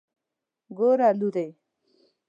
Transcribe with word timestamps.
ګوره 0.77 1.09
لورې. 1.19 1.47